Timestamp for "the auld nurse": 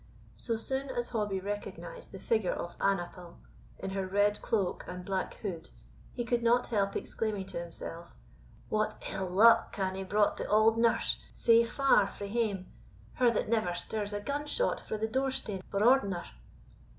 10.37-11.19